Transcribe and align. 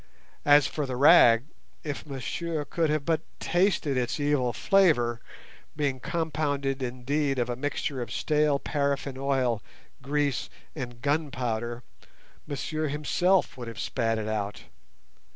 As 0.45 0.65
for 0.65 0.87
the 0.87 0.95
rag, 0.95 1.43
if 1.83 2.07
monsieur 2.07 2.65
could 2.65 2.89
have 2.89 3.05
but 3.05 3.21
tasted 3.39 3.97
its 3.97 4.19
evil 4.19 4.51
flavour, 4.51 5.21
being 5.75 5.99
compounded 5.99 6.81
indeed 6.81 7.37
of 7.37 7.51
a 7.51 7.55
mixture 7.55 8.01
of 8.01 8.11
stale 8.11 8.57
paraffin 8.57 9.15
oil, 9.15 9.61
grease, 10.01 10.49
and 10.75 11.03
gunpowder, 11.03 11.83
monsieur 12.47 12.87
himself 12.87 13.55
would 13.57 13.67
have 13.67 13.79
spat 13.79 14.17
it 14.17 14.27
out. 14.27 14.63